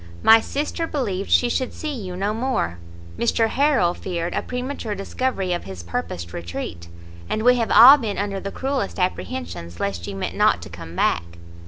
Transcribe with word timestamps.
My 0.23 0.39
sister 0.41 0.87
believed 0.87 1.29
she 1.29 1.47
should 1.47 1.73
see 1.75 1.93
you 1.93 2.15
no 2.17 2.33
more, 2.33 2.79
Mr 3.19 3.49
Harrel 3.49 3.93
feared 3.93 4.33
a 4.33 4.41
premature 4.41 4.95
discovery 4.95 5.53
of 5.53 5.65
his 5.65 5.83
purposed 5.83 6.33
retreat, 6.33 6.87
and 7.29 7.43
we 7.43 7.57
have 7.57 7.69
all 7.71 7.97
been 7.97 8.17
under 8.17 8.39
the 8.39 8.51
cruellest 8.51 8.97
apprehensions 8.97 9.79
lest 9.79 10.07
you 10.07 10.15
meant 10.15 10.35
not 10.35 10.59
to 10.63 10.69
come 10.69 10.95
back." 10.95 11.37